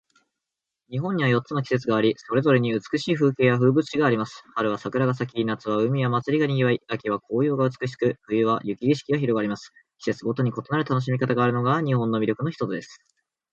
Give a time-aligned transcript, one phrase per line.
[0.89, 4.43] 日本には四つの季節があり、それぞれに美しい風景や風物詩があります。
[4.55, 9.71] 春は桜が咲き、夏は海や祭りが賑わい、秋は紅葉が美しく、冬は雪景色が広がります。
[9.99, 13.05] 季節ごとに異なる楽しみ方があるのが、日本の魅力の一つです。